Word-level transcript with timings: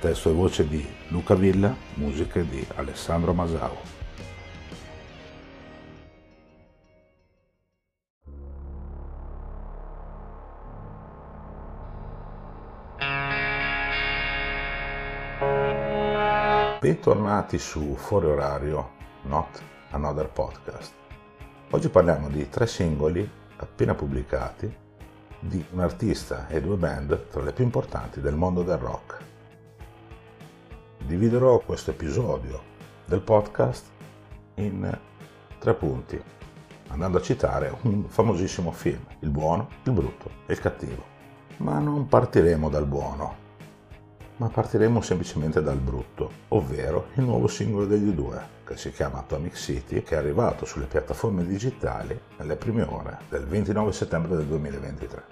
Testo 0.00 0.30
e 0.30 0.32
voce 0.32 0.66
di 0.66 0.82
Luca 1.08 1.34
Villa, 1.34 1.76
musiche 1.96 2.48
di 2.48 2.66
Alessandro 2.76 3.34
Masao. 3.34 3.76
Bentornati 16.80 17.58
su 17.58 17.94
Fuori 17.96 18.24
Orario, 18.24 18.92
Not 19.24 19.62
Another 19.90 20.30
Podcast. 20.30 20.94
Oggi 21.72 21.90
parliamo 21.90 22.30
di 22.30 22.48
tre 22.48 22.66
singoli 22.66 23.30
appena 23.58 23.94
pubblicati 23.94 24.74
di 25.38 25.62
un 25.72 25.80
artista 25.80 26.48
e 26.48 26.62
due 26.62 26.76
band 26.76 27.28
tra 27.28 27.42
le 27.42 27.52
più 27.52 27.64
importanti 27.64 28.22
del 28.22 28.34
mondo 28.34 28.62
del 28.62 28.78
rock. 28.78 29.29
Dividerò 31.06 31.58
questo 31.58 31.90
episodio 31.90 32.60
del 33.04 33.20
podcast 33.20 33.86
in 34.54 34.98
tre 35.58 35.74
punti, 35.74 36.22
andando 36.88 37.18
a 37.18 37.22
citare 37.22 37.74
un 37.82 38.04
famosissimo 38.08 38.70
film, 38.70 39.04
il 39.20 39.30
buono, 39.30 39.68
il 39.84 39.92
brutto 39.92 40.30
e 40.46 40.52
il 40.52 40.60
cattivo. 40.60 41.02
Ma 41.58 41.78
non 41.78 42.06
partiremo 42.06 42.68
dal 42.68 42.86
buono, 42.86 43.34
ma 44.36 44.48
partiremo 44.48 45.00
semplicemente 45.00 45.62
dal 45.62 45.78
brutto, 45.78 46.30
ovvero 46.48 47.08
il 47.14 47.24
nuovo 47.24 47.48
singolo 47.48 47.86
degli 47.86 48.10
due, 48.10 48.40
che 48.64 48.76
si 48.76 48.92
chiama 48.92 49.18
Atomic 49.18 49.54
City, 49.54 50.02
che 50.02 50.14
è 50.14 50.18
arrivato 50.18 50.64
sulle 50.64 50.86
piattaforme 50.86 51.44
digitali 51.44 52.18
nelle 52.38 52.56
prime 52.56 52.82
ore 52.82 53.18
del 53.28 53.46
29 53.46 53.92
settembre 53.92 54.36
del 54.36 54.46
2023. 54.46 55.24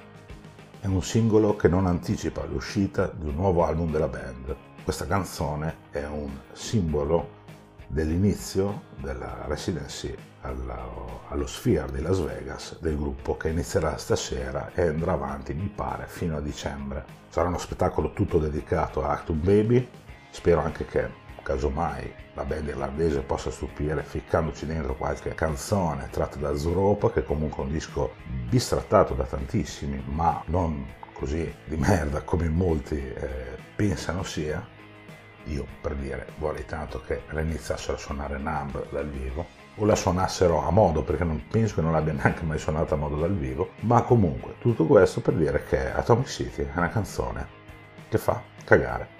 È 0.80 0.86
un 0.86 1.02
singolo 1.02 1.56
che 1.56 1.68
non 1.68 1.86
anticipa 1.86 2.44
l'uscita 2.44 3.06
di 3.06 3.28
un 3.28 3.34
nuovo 3.34 3.64
album 3.64 3.90
della 3.90 4.08
band. 4.08 4.56
Questa 4.88 5.06
canzone 5.06 5.74
è 5.90 6.06
un 6.06 6.30
simbolo 6.52 7.44
dell'inizio 7.88 8.84
della 8.96 9.44
residency 9.46 10.16
allo, 10.40 11.24
allo 11.28 11.46
Sphere 11.46 11.92
di 11.92 12.00
Las 12.00 12.22
Vegas 12.22 12.78
del 12.80 12.96
gruppo 12.96 13.36
che 13.36 13.50
inizierà 13.50 13.98
stasera 13.98 14.70
e 14.72 14.86
andrà 14.86 15.12
avanti, 15.12 15.52
mi 15.52 15.68
pare, 15.68 16.06
fino 16.06 16.38
a 16.38 16.40
dicembre. 16.40 17.04
Sarà 17.28 17.48
uno 17.48 17.58
spettacolo 17.58 18.14
tutto 18.14 18.38
dedicato 18.38 19.04
a 19.04 19.10
Actum 19.10 19.44
Baby, 19.44 19.86
spero 20.30 20.62
anche 20.62 20.86
che 20.86 21.06
casomai 21.42 22.10
la 22.32 22.44
band 22.44 22.68
irlandese 22.68 23.20
possa 23.20 23.50
stupire 23.50 24.02
ficcandoci 24.02 24.64
dentro 24.64 24.96
qualche 24.96 25.34
canzone 25.34 26.08
tratta 26.10 26.38
da 26.38 26.56
Zuropa 26.56 27.10
che 27.12 27.20
è 27.20 27.24
comunque 27.24 27.62
un 27.62 27.70
disco 27.70 28.14
bistrattato 28.48 29.12
da 29.12 29.24
tantissimi 29.24 30.02
ma 30.06 30.42
non 30.46 30.86
così 31.12 31.54
di 31.66 31.76
merda 31.76 32.22
come 32.22 32.48
molti 32.48 32.96
eh, 32.96 33.56
pensano 33.76 34.22
sia 34.22 34.76
io 35.48 35.66
per 35.80 35.94
dire 35.94 36.26
vorrei 36.38 36.64
tanto 36.64 37.02
che 37.06 37.22
reiniziassero 37.28 37.96
a 37.96 38.00
suonare 38.00 38.38
Numb 38.38 38.90
dal 38.90 39.08
vivo 39.08 39.46
o 39.76 39.84
la 39.84 39.94
suonassero 39.94 40.66
a 40.66 40.70
modo 40.70 41.02
perché 41.02 41.24
non 41.24 41.44
penso 41.48 41.76
che 41.76 41.80
non 41.80 41.92
l'abbia 41.92 42.12
neanche 42.20 42.44
mai 42.44 42.58
suonata 42.58 42.94
a 42.94 42.98
modo 42.98 43.16
dal 43.16 43.36
vivo 43.36 43.70
ma 43.80 44.02
comunque 44.02 44.54
tutto 44.58 44.86
questo 44.86 45.20
per 45.20 45.34
dire 45.34 45.64
che 45.64 45.92
Atomic 45.92 46.28
City 46.28 46.62
è 46.62 46.76
una 46.76 46.90
canzone 46.90 47.46
che 48.08 48.18
fa 48.18 48.42
cagare 48.64 49.17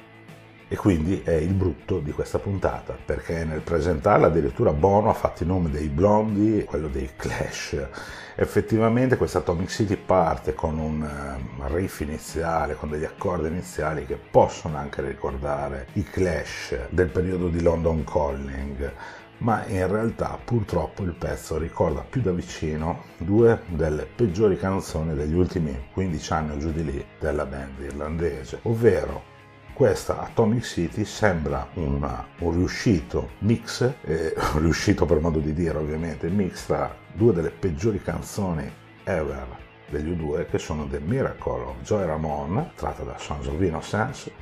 e 0.69 0.77
quindi 0.77 1.23
è 1.25 1.33
il 1.33 1.55
brutto 1.55 1.99
di 1.99 2.13
questa 2.13 2.39
puntata 2.39 2.95
perché 3.03 3.45
nel 3.45 3.61
presentarla 3.61 4.27
addirittura 4.27 4.73
Bono 4.73 5.09
ha 5.09 5.15
fatto 5.15 5.43
i 5.43 5.47
nomi 5.47 5.71
dei 5.71 5.89
blondi 5.89 6.65
quello 6.65 6.89
dei 6.89 7.11
Clash. 7.17 7.89
Effettivamente 8.37 9.17
questa 9.17 9.39
Atomic 9.39 9.71
City 9.71 9.97
parte 9.97 10.55
con 10.55 10.79
un 10.79 11.03
ehm, 11.03 11.75
riff 11.75 12.01
iniziale 12.01 12.75
con 12.75 12.91
degli 12.91 13.05
accordi 13.05 13.49
iniziali 13.49 14.05
che 14.05 14.17
possono 14.17 14.77
anche 14.77 15.01
ricordare 15.01 15.89
i 15.95 16.05
Clash 16.05 16.77
del 16.91 17.09
periodo 17.09 17.49
di 17.49 17.63
London 17.63 18.05
Calling. 18.05 18.93
Ma 19.39 19.65
in 19.67 19.87
realtà 19.87 20.39
purtroppo 20.45 21.03
il 21.05 21.15
pezzo 21.15 21.59
ricorda 21.59 22.05
più 22.09 22.21
da 22.21 22.33
vicino 22.33 23.05
due 23.19 23.61
delle 23.69 24.05
peggiori 24.05 24.59
canzoni 24.59 25.15
degli 25.15 25.35
ultimi 25.35 25.89
15 25.93 26.33
anni 26.33 26.57
o 26.57 26.59
giù 26.59 26.73
di 26.73 26.85
lì 26.85 27.05
della 27.21 27.47
band 27.47 27.79
irlandese, 27.79 28.59
ovvero 28.63 29.37
questa 29.79 30.23
Atomic 30.23 30.65
City 30.65 31.05
sembra 31.05 31.69
una, 31.75 32.27
un 32.41 32.51
riuscito 32.51 33.31
mix, 33.39 33.83
eh, 34.03 34.35
riuscito 34.57 35.07
per 35.07 35.21
modo 35.21 35.39
di 35.39 35.55
dire 35.55 35.79
ovviamente, 35.79 36.29
mix 36.29 36.67
tra 36.67 36.93
due 37.13 37.33
delle 37.33 37.51
peggiori 37.51 38.03
canzoni 38.03 38.69
ever 39.05 39.47
degli 39.89 40.11
U2 40.11 40.47
che 40.51 40.59
sono 40.59 40.85
The 40.89 40.99
Miracle 40.99 41.63
of 41.63 41.83
Joy 41.83 42.07
Ramon, 42.07 42.73
tratta 42.75 43.05
da 43.05 43.17
Sons 43.19 43.47
of 43.47 43.63
Innocence, 43.63 44.33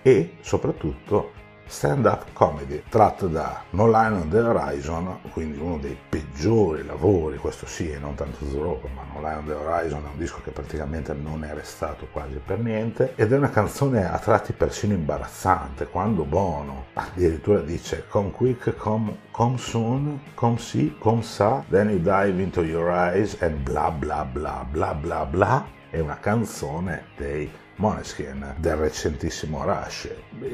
e 0.00 0.38
soprattutto 0.40 1.32
stand-up 1.66 2.32
comedy, 2.32 2.82
tratto 2.88 3.26
da 3.26 3.62
No 3.70 3.86
Line 3.86 4.20
on 4.20 4.28
the 4.28 4.40
Horizon, 4.40 5.18
quindi 5.32 5.58
uno 5.58 5.78
dei 5.78 5.96
peggiori 6.08 6.84
lavori, 6.84 7.36
questo 7.38 7.66
sì, 7.66 7.90
e 7.90 7.98
non 7.98 8.14
tanto 8.14 8.46
Zuropa, 8.48 8.88
ma 8.94 9.02
No 9.12 9.20
Line 9.20 9.38
on 9.38 9.46
the 9.46 9.52
Horizon 9.52 10.04
è 10.04 10.08
un 10.08 10.18
disco 10.18 10.40
che 10.42 10.50
praticamente 10.50 11.12
non 11.12 11.44
è 11.44 11.52
restato 11.52 12.06
quasi 12.12 12.40
per 12.44 12.58
niente, 12.58 13.12
ed 13.16 13.32
è 13.32 13.36
una 13.36 13.50
canzone 13.50 14.10
a 14.10 14.18
tratti 14.18 14.52
persino 14.52 14.94
imbarazzante, 14.94 15.86
quando 15.86 16.24
Bono 16.24 16.86
addirittura 16.94 17.60
dice 17.60 18.04
come 18.08 18.30
quick, 18.30 18.76
come, 18.76 19.16
come 19.30 19.58
soon, 19.58 20.20
come 20.34 20.58
see, 20.58 20.94
come 20.98 21.22
sa, 21.22 21.62
then 21.68 21.90
you 21.90 21.98
dive 21.98 22.40
into 22.40 22.62
your 22.62 22.90
eyes 22.90 23.36
and 23.40 23.58
bla 23.58 23.90
bla 23.90 24.24
bla 24.24 24.66
bla 24.70 24.94
bla 24.94 25.24
bla, 25.24 25.74
è 25.96 26.00
una 26.00 26.18
canzone 26.20 27.06
dei 27.16 27.50
Moneskin 27.76 28.56
del 28.58 28.76
recentissimo 28.76 29.64
Rush. 29.64 30.10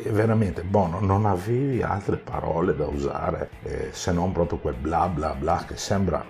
Veramente, 0.09 0.63
Bono, 0.63 1.01
non 1.01 1.27
avevi 1.27 1.83
altre 1.83 2.17
parole 2.17 2.77
da 2.77 2.87
usare 2.87 3.51
eh, 3.65 3.89
se 3.91 4.13
non 4.13 4.31
proprio 4.31 4.59
quel 4.59 4.77
bla 4.77 5.09
bla 5.09 5.35
bla 5.35 5.65
che 5.67 5.77
sembra 5.77 6.25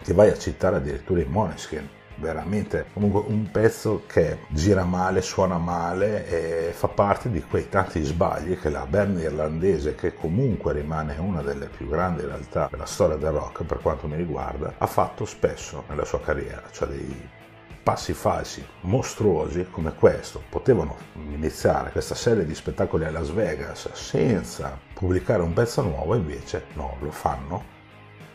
che 0.00 0.12
vai 0.12 0.28
a 0.28 0.38
citare 0.38 0.76
addirittura 0.76 1.20
i 1.20 1.24
Moneskin. 1.24 1.88
Veramente 2.18 2.86
comunque 2.92 3.24
un 3.26 3.50
pezzo 3.50 4.04
che 4.06 4.40
gira 4.50 4.84
male, 4.84 5.22
suona 5.22 5.58
male 5.58 6.26
e 6.28 6.72
fa 6.72 6.86
parte 6.86 7.30
di 7.30 7.42
quei 7.42 7.68
tanti 7.68 8.00
sbagli 8.02 8.60
che 8.60 8.68
la 8.70 8.86
band 8.86 9.18
irlandese, 9.18 9.96
che 9.96 10.14
comunque 10.14 10.72
rimane 10.72 11.16
una 11.18 11.42
delle 11.42 11.66
più 11.66 11.88
grandi 11.88 12.24
realtà 12.24 12.68
della 12.70 12.84
storia 12.84 13.16
del 13.16 13.32
rock 13.32 13.64
per 13.64 13.80
quanto 13.80 14.06
mi 14.06 14.16
riguarda, 14.16 14.74
ha 14.78 14.86
fatto 14.86 15.24
spesso 15.24 15.82
nella 15.88 16.04
sua 16.04 16.20
carriera, 16.20 16.62
cioè 16.70 16.88
dei 16.88 17.38
passi 17.82 18.12
falsi 18.12 18.64
mostruosi 18.82 19.66
come 19.70 19.94
questo 19.94 20.42
potevano 20.48 20.96
iniziare 21.14 21.90
questa 21.90 22.14
serie 22.14 22.44
di 22.44 22.54
spettacoli 22.54 23.04
a 23.04 23.10
Las 23.10 23.30
Vegas 23.30 23.92
senza 23.92 24.78
pubblicare 24.92 25.42
un 25.42 25.52
pezzo 25.52 25.82
nuovo, 25.82 26.14
invece 26.14 26.66
no, 26.74 26.96
lo 27.00 27.10
fanno. 27.10 27.78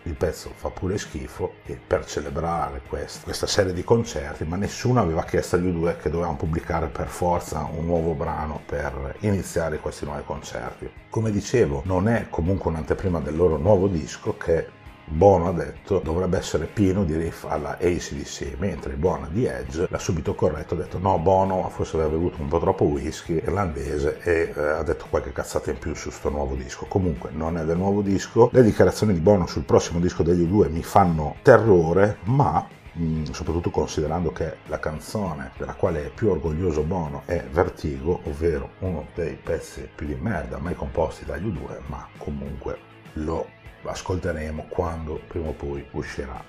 Il 0.03 0.13
pezzo 0.13 0.51
fa 0.53 0.69
pure 0.69 0.99
schifo 0.99 1.53
e 1.65 1.79
per 1.85 2.05
celebrare 2.05 2.81
quest- 2.87 3.23
questa 3.23 3.47
serie 3.47 3.73
di 3.73 3.83
concerti, 3.83 4.43
ma 4.43 4.55
nessuno 4.55 4.99
aveva 4.99 5.23
chiesto 5.23 5.55
agli 5.55 5.65
U2 5.65 5.97
che 5.97 6.11
dovevano 6.11 6.35
pubblicare 6.35 6.87
per 6.87 7.07
forza 7.07 7.67
un 7.71 7.85
nuovo 7.85 8.13
brano 8.13 8.61
per 8.63 9.15
iniziare 9.21 9.79
questi 9.79 10.05
nuovi 10.05 10.23
concerti. 10.23 10.91
Come 11.09 11.31
dicevo, 11.31 11.81
non 11.85 12.07
è 12.07 12.27
comunque 12.29 12.69
un'anteprima 12.69 13.19
del 13.19 13.35
loro 13.35 13.57
nuovo 13.57 13.87
disco 13.87 14.37
che 14.37 14.74
Bono 15.07 15.49
ha 15.49 15.51
detto 15.51 15.99
dovrebbe 16.03 16.37
essere 16.37 16.65
pieno 16.65 17.03
di 17.03 17.15
riff 17.15 17.45
alla 17.45 17.77
ACDC, 17.79 18.55
mentre 18.57 18.93
il 18.93 19.27
di 19.29 19.45
Edge 19.45 19.85
l'ha 19.87 19.99
subito 19.99 20.33
corretto, 20.33 20.73
ha 20.73 20.77
detto 20.77 20.97
no 20.97 21.19
Bono 21.19 21.69
forse 21.69 21.95
aveva 21.95 22.11
bevuto 22.11 22.41
un 22.41 22.47
po' 22.47 22.59
troppo 22.59 22.85
whisky 22.85 23.35
irlandese 23.35 24.19
e 24.23 24.51
eh, 24.55 24.59
ha 24.59 24.83
detto 24.83 25.05
qualche 25.09 25.31
cazzata 25.31 25.69
in 25.69 25.77
più 25.77 25.93
su 25.93 26.09
questo 26.09 26.29
nuovo 26.29 26.55
disco. 26.55 26.85
Comunque 26.87 27.29
non 27.31 27.57
è 27.57 27.65
del 27.65 27.77
nuovo 27.77 28.01
disco, 28.01 28.49
le 28.51 28.63
dichiarazioni 28.63 29.13
di 29.13 29.19
Bono 29.19 29.45
sul 29.45 29.63
prossimo 29.63 29.99
disco 29.99 30.23
degli 30.23 30.45
due 30.45 30.69
mi 30.69 30.81
fanno 30.81 31.35
terrore, 31.43 32.17
ma 32.23 32.67
mm, 32.97 33.25
soprattutto 33.25 33.69
considerando 33.69 34.31
che 34.31 34.57
la 34.65 34.79
canzone 34.79 35.51
della 35.57 35.73
quale 35.75 36.07
è 36.07 36.09
più 36.09 36.29
orgoglioso 36.29 36.81
Bono 36.81 37.21
è 37.25 37.43
Vertigo, 37.51 38.21
ovvero 38.23 38.71
uno 38.79 39.05
dei 39.13 39.35
pezzi 39.35 39.87
più 39.93 40.07
di 40.07 40.17
merda 40.19 40.57
mai 40.57 40.73
composti 40.73 41.25
dagli 41.25 41.45
U2, 41.45 41.81
ma 41.87 42.07
comunque 42.17 42.93
lo 43.13 43.47
ascolteremo 43.91 44.65
quando 44.69 45.21
prima 45.27 45.49
o 45.49 45.53
poi 45.53 45.85
uscirà. 45.91 46.41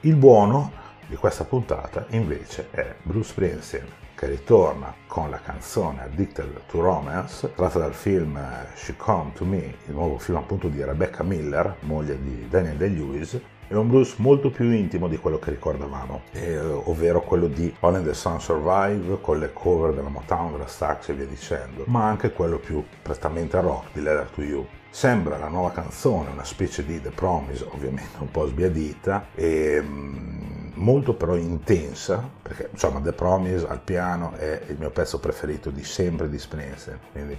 Il 0.00 0.16
buono 0.16 0.72
di 1.06 1.16
questa 1.16 1.44
puntata 1.44 2.06
invece 2.10 2.68
è 2.70 2.94
Bruce 3.02 3.30
Springsteen 3.30 3.86
che 4.14 4.26
ritorna 4.26 4.94
con 5.06 5.30
la 5.30 5.40
canzone 5.40 6.02
Addicted 6.02 6.66
to 6.66 6.80
Romance 6.80 7.52
tratta 7.54 7.80
dal 7.80 7.94
film 7.94 8.40
She 8.74 8.94
Come 8.96 9.32
to 9.34 9.44
Me, 9.44 9.76
il 9.86 9.94
nuovo 9.94 10.18
film 10.18 10.38
appunto 10.38 10.68
di 10.68 10.82
Rebecca 10.82 11.22
Miller, 11.22 11.76
moglie 11.80 12.22
di 12.22 12.46
Daniel 12.48 12.76
Day-Lewis 12.76 13.40
è 13.72 13.76
un 13.76 13.88
blues 13.88 14.16
molto 14.16 14.50
più 14.50 14.70
intimo 14.70 15.08
di 15.08 15.16
quello 15.16 15.38
che 15.38 15.48
ricordavamo, 15.48 16.24
eh, 16.32 16.58
ovvero 16.58 17.22
quello 17.22 17.46
di 17.46 17.74
Only 17.80 18.04
the 18.04 18.12
Sun 18.12 18.38
Survive 18.38 19.18
con 19.22 19.38
le 19.38 19.50
cover 19.54 19.94
della 19.94 20.10
Motown, 20.10 20.52
della 20.52 20.66
Stax 20.66 21.08
e 21.08 21.14
via 21.14 21.24
dicendo, 21.24 21.84
ma 21.86 22.06
anche 22.06 22.32
quello 22.32 22.58
più 22.58 22.84
prettamente 23.00 23.58
rock 23.62 23.88
di 23.94 24.02
Letter 24.02 24.28
to 24.28 24.42
You. 24.42 24.66
Sembra 24.90 25.38
la 25.38 25.48
nuova 25.48 25.70
canzone, 25.70 26.28
una 26.28 26.44
specie 26.44 26.84
di 26.84 27.00
The 27.00 27.12
Promise, 27.12 27.66
ovviamente 27.70 28.18
un 28.18 28.30
po' 28.30 28.46
sbiadita, 28.46 29.28
e 29.34 29.80
mm, 29.80 30.72
molto 30.74 31.14
però 31.14 31.34
intensa, 31.34 32.28
perché 32.42 32.68
insomma 32.72 33.00
The 33.00 33.14
Promise 33.14 33.66
al 33.66 33.80
piano 33.80 34.34
è 34.36 34.64
il 34.68 34.76
mio 34.78 34.90
pezzo 34.90 35.18
preferito 35.18 35.70
di 35.70 35.82
sempre 35.82 36.28
di 36.28 36.38
Springsteen, 36.38 36.98
quindi 37.10 37.38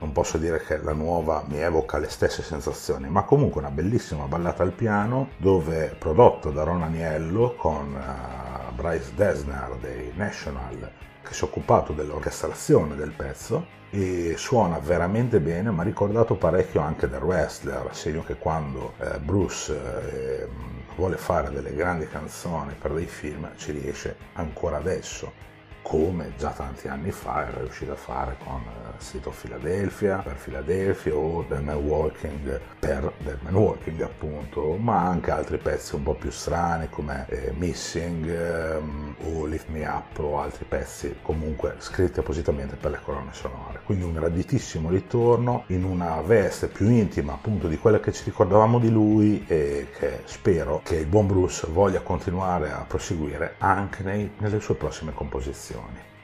non 0.00 0.12
posso 0.12 0.38
dire 0.38 0.60
che 0.62 0.78
la 0.78 0.92
nuova 0.92 1.44
mi 1.46 1.58
evoca 1.58 1.98
le 1.98 2.08
stesse 2.08 2.42
sensazioni, 2.42 3.08
ma 3.08 3.22
comunque 3.24 3.60
una 3.60 3.70
bellissima 3.70 4.24
ballata 4.24 4.62
al 4.62 4.72
piano 4.72 5.30
dove 5.36 5.94
prodotto 5.98 6.50
da 6.50 6.62
Ron 6.62 6.82
Aniello 6.82 7.54
con 7.54 7.94
uh, 7.94 8.74
Bryce 8.74 9.12
Desner 9.14 9.76
dei 9.78 10.10
National 10.14 10.90
che 11.22 11.34
si 11.34 11.44
è 11.44 11.46
occupato 11.46 11.92
dell'orchestrazione 11.92 12.96
del 12.96 13.12
pezzo 13.12 13.78
e 13.90 14.34
suona 14.36 14.78
veramente 14.78 15.38
bene, 15.38 15.70
ma 15.70 15.82
ricordato 15.82 16.34
parecchio 16.34 16.80
anche 16.80 17.08
del 17.08 17.22
wrestler, 17.22 17.88
segno 17.92 18.24
che 18.24 18.36
quando 18.36 18.94
eh, 18.98 19.18
Bruce 19.18 19.72
eh, 19.72 20.48
vuole 20.96 21.16
fare 21.16 21.50
delle 21.50 21.74
grandi 21.74 22.06
canzoni 22.08 22.74
per 22.80 22.92
dei 22.92 23.06
film 23.06 23.50
ci 23.56 23.72
riesce 23.72 24.16
ancora 24.34 24.78
adesso 24.78 25.49
come 25.82 26.32
già 26.36 26.50
tanti 26.50 26.88
anni 26.88 27.10
fa 27.10 27.48
era 27.48 27.58
riuscito 27.60 27.92
a 27.92 27.96
fare 27.96 28.36
con 28.44 28.60
uh, 28.62 28.92
Street 28.98 29.26
of 29.26 29.40
Philadelphia 29.40 30.18
per 30.18 30.36
Philadelphia 30.36 31.14
o 31.14 31.44
Dead 31.48 31.62
Man 31.62 31.76
Walking 31.76 32.60
per 32.78 33.12
Dead 33.18 33.38
Man 33.42 33.54
Walking 33.54 34.00
appunto, 34.02 34.76
ma 34.76 35.00
anche 35.00 35.30
altri 35.30 35.58
pezzi 35.58 35.94
un 35.94 36.02
po' 36.02 36.14
più 36.14 36.30
strani 36.30 36.88
come 36.90 37.26
eh, 37.28 37.52
Missing 37.56 38.78
um, 38.78 39.14
o 39.24 39.46
Lift 39.46 39.68
Me 39.68 39.84
Up 39.86 40.18
o 40.18 40.40
altri 40.40 40.64
pezzi 40.64 41.16
comunque 41.22 41.76
scritti 41.78 42.20
appositamente 42.20 42.76
per 42.76 42.92
le 42.92 43.00
colonne 43.02 43.32
sonore. 43.32 43.80
Quindi 43.84 44.04
un 44.04 44.12
graditissimo 44.12 44.90
ritorno 44.90 45.64
in 45.68 45.84
una 45.84 46.20
veste 46.20 46.68
più 46.68 46.88
intima 46.88 47.32
appunto 47.32 47.68
di 47.68 47.78
quella 47.78 48.00
che 48.00 48.12
ci 48.12 48.24
ricordavamo 48.24 48.78
di 48.78 48.90
lui 48.90 49.44
e 49.46 49.88
che 49.98 50.22
spero 50.24 50.80
che 50.84 50.96
il 50.96 51.06
buon 51.06 51.26
Bruce 51.26 51.66
voglia 51.70 52.00
continuare 52.00 52.70
a 52.70 52.84
proseguire 52.86 53.54
anche 53.58 54.02
nei, 54.02 54.30
nelle 54.38 54.60
sue 54.60 54.74
prossime 54.74 55.12
composizioni 55.12 55.69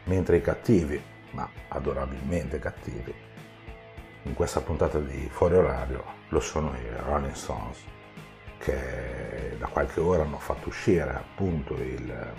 mentre 0.04 0.36
i 0.36 0.40
cattivi, 0.40 1.02
ma 1.32 1.48
adorabilmente 1.68 2.58
cattivi, 2.58 3.14
in 4.22 4.34
questa 4.34 4.60
puntata 4.60 4.98
di 4.98 5.28
Fuori 5.30 5.54
Orario 5.54 6.04
lo 6.28 6.40
sono 6.40 6.74
i 6.74 7.04
Rolling 7.04 7.34
Stones, 7.34 7.78
che 8.58 9.54
da 9.58 9.66
qualche 9.66 10.00
ora 10.00 10.22
hanno 10.22 10.38
fatto 10.38 10.68
uscire 10.68 11.10
appunto 11.10 11.74
il 11.74 12.32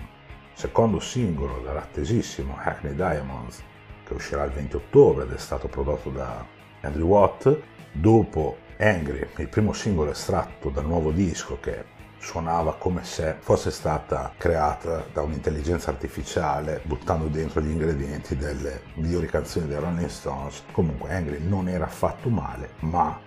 secondo 0.52 1.00
singolo 1.00 1.60
dell'attesissimo 1.60 2.56
Hackney 2.58 2.94
Diamonds, 2.94 3.62
che 4.04 4.14
uscirà 4.14 4.44
il 4.44 4.50
20 4.50 4.76
ottobre 4.76 5.24
ed 5.24 5.32
è 5.32 5.38
stato 5.38 5.68
prodotto 5.68 6.10
da 6.10 6.44
Andrew 6.82 7.06
Watt, 7.06 7.58
dopo 7.92 8.58
Angry, 8.78 9.26
il 9.36 9.48
primo 9.48 9.72
singolo 9.72 10.10
estratto 10.10 10.68
dal 10.70 10.84
nuovo 10.84 11.10
disco 11.10 11.58
che 11.60 11.96
suonava 12.18 12.74
come 12.74 13.04
se 13.04 13.36
fosse 13.40 13.70
stata 13.70 14.32
creata 14.36 15.04
da 15.12 15.22
un'intelligenza 15.22 15.90
artificiale 15.90 16.80
buttando 16.84 17.26
dentro 17.26 17.60
gli 17.60 17.70
ingredienti 17.70 18.36
delle 18.36 18.82
migliori 18.94 19.26
canzoni 19.26 19.66
dei 19.66 19.78
Rolling 19.78 20.08
Stones. 20.08 20.64
Comunque 20.72 21.14
Angry 21.14 21.38
non 21.46 21.68
era 21.68 21.84
affatto 21.84 22.28
male, 22.28 22.70
ma 22.80 23.26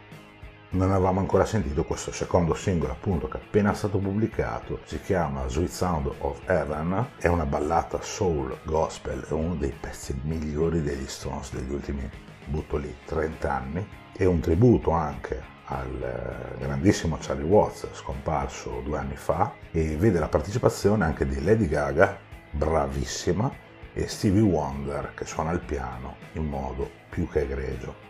non 0.72 0.92
avevamo 0.92 1.20
ancora 1.20 1.44
sentito 1.44 1.84
questo 1.84 2.14
secondo 2.14 2.54
singolo 2.54 2.94
appunto 2.94 3.28
che 3.28 3.38
è 3.38 3.42
appena 3.42 3.74
stato 3.74 3.98
pubblicato, 3.98 4.80
si 4.86 5.02
chiama 5.02 5.48
Sweet 5.48 5.70
Sound 5.70 6.12
of 6.20 6.40
Heaven, 6.46 7.10
è 7.18 7.28
una 7.28 7.46
ballata 7.46 8.02
soul 8.02 8.58
gospel, 8.64 9.22
è 9.22 9.34
uno 9.34 9.56
dei 9.56 9.74
pezzi 9.78 10.18
migliori 10.24 10.82
degli 10.82 11.08
Stones 11.08 11.54
degli 11.54 11.74
ultimi, 11.74 12.10
butto 12.46 12.78
lì, 12.78 12.96
30 13.06 13.54
anni, 13.54 13.88
è 14.16 14.24
un 14.24 14.40
tributo 14.40 14.92
anche 14.92 15.60
al 15.72 16.02
eh, 16.02 16.60
grandissimo 16.60 17.18
Charlie 17.20 17.46
Watts, 17.46 17.88
scomparso 17.94 18.82
due 18.84 18.98
anni 18.98 19.16
fa, 19.16 19.54
e 19.72 19.96
vede 19.96 20.20
la 20.20 20.28
partecipazione 20.28 21.06
anche 21.06 21.26
di 21.26 21.42
Lady 21.44 21.68
Gaga, 21.68 22.18
bravissima, 22.52 23.70
e 23.94 24.08
Stevie 24.08 24.42
Wonder 24.42 25.14
che 25.14 25.26
suona 25.26 25.52
il 25.52 25.60
piano 25.60 26.16
in 26.34 26.46
modo 26.46 26.90
più 27.10 27.28
che 27.30 27.42
egregio. 27.42 28.10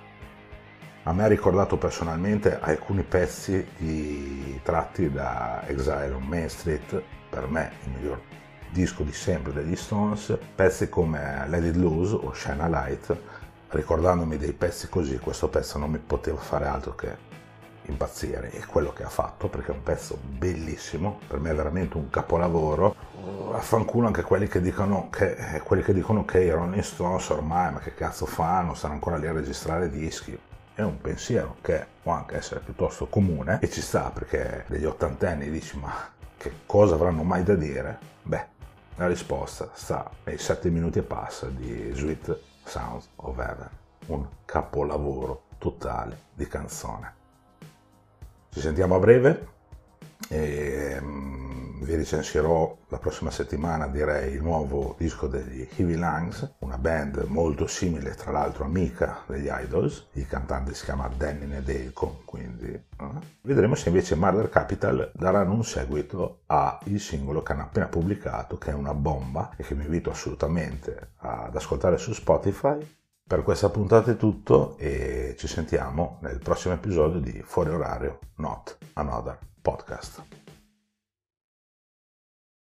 A 1.04 1.14
me 1.14 1.24
ha 1.24 1.28
ricordato 1.28 1.78
personalmente 1.78 2.60
alcuni 2.60 3.02
pezzi 3.04 3.66
di, 3.78 4.60
tratti 4.64 5.12
da 5.12 5.64
Exile 5.68 6.12
on 6.12 6.24
Main 6.24 6.50
Street, 6.50 7.02
per 7.30 7.48
me 7.48 7.72
il 7.86 7.92
miglior 7.92 8.22
disco 8.70 9.04
di 9.04 9.12
sempre 9.12 9.54
degli 9.54 9.76
Stones, 9.76 10.38
pezzi 10.56 10.90
come 10.90 11.46
Let 11.48 11.64
It 11.64 11.76
Loose 11.76 12.14
o 12.14 12.34
Shine 12.34 12.62
a 12.62 12.68
Light, 12.68 13.18
ricordandomi 13.70 14.38
dei 14.38 14.54
pezzi 14.54 14.90
così, 14.90 15.18
questo 15.18 15.50
pezzo 15.50 15.80
non 15.80 15.90
mi 15.90 15.98
poteva 15.98 16.38
fare 16.38 16.66
altro 16.66 16.94
che 16.94 17.30
impazzire 17.86 18.50
è 18.50 18.66
quello 18.66 18.94
che 18.94 19.04
ha 19.04 19.10
fatto 19.10 19.48
perché 19.48 19.72
è 19.72 19.76
un 19.76 19.84
pezzo 19.84 20.18
bellissimo, 20.22 21.20
per 21.28 21.40
me 21.40 21.52
è 21.52 21.56
veramente 21.56 21.98
un 21.98 22.10
capolavoro. 22.10 22.96
Affanculo 23.54 24.08
anche 24.08 24.24
quelli 24.24 24.48
che 24.48 24.62
dicono 24.62 25.10
che, 25.10 25.56
eh, 25.56 25.60
quelli 25.62 25.84
che, 25.84 25.94
dicono 25.94 26.26
che 26.26 26.44
i 26.44 26.50
Rolling 26.50 26.82
Stones 26.82 27.30
ormai, 27.30 27.74
ma 27.74 27.80
che 27.80 27.94
cazzo 27.94 28.26
fanno, 28.26 28.74
stanno 28.74 28.94
ancora 28.94 29.18
lì 29.18 29.28
a 29.28 29.34
registrare 29.34 29.90
dischi. 29.90 30.38
È 30.74 30.82
un 30.82 31.02
pensiero 31.02 31.58
che 31.62 31.86
può 32.02 32.14
anche 32.14 32.38
essere 32.38 32.62
piuttosto 32.62 33.08
comune 33.08 33.60
e 33.62 33.70
ci 33.70 33.82
sta 33.82 34.10
perché 34.10 34.64
degli 34.68 34.86
ottantenni 34.86 35.50
dici 35.50 35.78
ma 35.78 35.94
che 36.38 36.52
cosa 36.66 36.96
avranno 36.96 37.24
mai 37.24 37.44
da 37.44 37.56
dire? 37.56 38.00
Beh, 38.24 38.46
la 38.96 39.08
risposta 39.08 39.70
sta 39.74 40.10
nei 40.24 40.38
7 40.38 40.70
minuti 40.70 41.00
e 41.00 41.04
passa 41.04 41.48
di 41.48 41.92
Sweet 41.94 42.40
Sounds 42.64 43.10
of 43.18 43.38
Heaven, 43.38 43.70
un 44.08 44.26
capolavoro 44.46 45.44
totale 45.58 46.18
di 46.34 46.48
canzone. 46.48 47.20
Ci 48.54 48.60
sentiamo 48.60 48.96
a 48.96 49.00
breve 49.00 49.48
e 50.28 50.98
um, 51.02 51.82
vi 51.86 51.96
recensirò 51.96 52.78
la 52.90 52.98
prossima 52.98 53.32
settimana 53.32 53.88
direi 53.88 54.34
il 54.34 54.42
nuovo 54.42 54.94
disco 54.98 55.28
degli 55.28 55.66
Heavy 55.78 55.96
Lungs, 55.96 56.56
una 56.60 56.78
band 56.78 57.24
molto 57.28 57.66
simile 57.66 58.14
tra 58.14 58.30
l'altro 58.32 58.66
amica 58.66 59.24
degli 59.26 59.48
Idols, 59.50 60.08
il 60.16 60.28
cantante 60.28 60.74
si 60.74 60.84
chiama 60.84 61.10
Danny 61.16 61.46
Nedelko, 61.46 62.24
quindi 62.26 62.78
uh, 62.98 63.20
vedremo 63.44 63.76
se 63.76 63.88
invece 63.88 64.16
Murder 64.16 64.50
Capital 64.50 65.10
daranno 65.16 65.54
un 65.54 65.64
seguito 65.64 66.42
al 66.48 66.78
singolo 66.98 67.42
che 67.44 67.54
hanno 67.54 67.62
appena 67.62 67.88
pubblicato 67.88 68.58
che 68.58 68.72
è 68.72 68.74
una 68.74 68.94
bomba 68.94 69.52
e 69.56 69.64
che 69.64 69.76
vi 69.76 69.86
invito 69.86 70.12
assolutamente 70.12 71.14
ad 71.20 71.56
ascoltare 71.56 71.98
su 71.98 72.12
Spotify 72.12 73.00
per 73.32 73.44
questa 73.44 73.70
puntata 73.70 74.12
è 74.12 74.18
tutto 74.18 74.76
e 74.78 75.36
ci 75.38 75.48
sentiamo 75.48 76.18
nel 76.20 76.40
prossimo 76.40 76.74
episodio 76.74 77.22
di 77.22 77.42
Fuori 77.42 77.70
Orario 77.70 78.20
Not 78.36 78.78
Another 78.96 79.38
Podcast. 79.62 80.22